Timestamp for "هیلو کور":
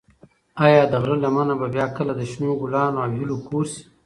3.17-3.65